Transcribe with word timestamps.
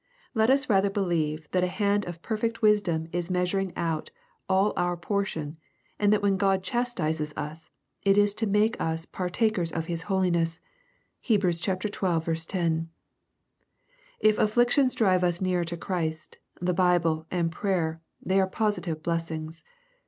Let 0.33 0.49
us 0.49 0.67
rather 0.67 0.89
believe 0.89 1.47
that 1.51 1.63
a 1.63 1.67
hand 1.67 2.07
of 2.07 2.23
perfect 2.23 2.61
vrisdom 2.61 3.07
is 3.11 3.29
measur 3.29 3.61
ing 3.61 3.71
out 3.75 4.09
all 4.49 4.73
our 4.75 4.97
portion, 4.97 5.57
and 5.99 6.11
that 6.11 6.23
when 6.23 6.37
God 6.37 6.63
chastises 6.63 7.35
us, 7.37 7.69
it 8.01 8.17
is 8.17 8.33
to 8.33 8.47
make 8.47 8.81
us 8.81 9.05
"partakers 9.05 9.71
of 9.71 9.85
his 9.85 10.01
holiness." 10.09 10.59
(Heb. 11.21 11.43
xii, 11.43 11.75
10.) 11.77 12.89
If 14.19 14.39
afflictions 14.39 14.95
drive 14.95 15.23
us 15.23 15.39
nearer 15.39 15.65
to 15.65 15.77
Christ, 15.77 16.39
the 16.59 16.73
Bible, 16.73 17.27
and 17.29 17.51
prayer, 17.51 18.01
they 18.19 18.41
are 18.41 18.47
positive 18.47 19.03
blessings. 19.03 19.63